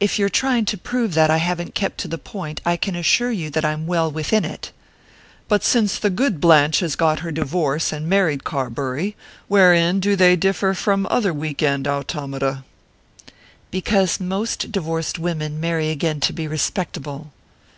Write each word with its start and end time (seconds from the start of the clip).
"If 0.00 0.18
you're 0.18 0.28
trying 0.28 0.66
to 0.66 0.76
prove 0.76 1.14
that 1.14 1.30
I 1.30 1.38
haven't 1.38 1.74
kept 1.74 1.96
to 2.00 2.08
the 2.08 2.18
point 2.18 2.60
I 2.66 2.76
can 2.76 2.94
assure 2.94 3.30
you 3.30 3.48
that 3.48 3.64
I'm 3.64 3.86
well 3.86 4.10
within 4.12 4.44
it!" 4.44 4.70
"But 5.48 5.64
since 5.64 5.98
the 5.98 6.10
good 6.10 6.42
Blanche 6.42 6.80
has 6.80 6.94
got 6.94 7.20
her 7.20 7.32
divorce 7.32 7.90
and 7.90 8.06
married 8.06 8.44
Carbury, 8.44 9.16
wherein 9.48 9.98
do 9.98 10.14
they 10.14 10.36
differ 10.36 10.74
from 10.74 11.06
other 11.10 11.32
week 11.32 11.62
end 11.62 11.88
automata?" 11.88 12.64
"Because 13.70 14.20
most 14.20 14.70
divorced 14.72 15.18
women 15.18 15.58
marry 15.58 15.88
again 15.88 16.20
to 16.20 16.34
be 16.34 16.46
respectable." 16.46 17.32